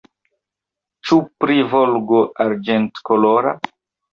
[1.09, 3.57] Ĉu pri Volgo arĝentkolora?